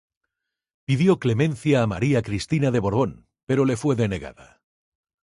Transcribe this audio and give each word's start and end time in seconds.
Pidió 0.83 1.19
clemencia 1.19 1.83
a 1.83 1.85
María 1.85 2.23
Cristina 2.23 2.71
de 2.71 2.79
Borbón, 2.79 3.27
pero 3.45 3.65
le 3.65 3.77
fue 3.77 3.95
denegada. 3.95 4.63